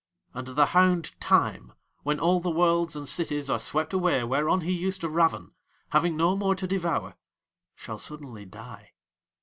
[0.33, 4.71] And the hound Time, when all the Worlds and cities are swept away whereon he
[4.71, 5.51] used to raven,
[5.91, 7.13] having no more to devour,
[7.75, 8.93] shall suddenly die.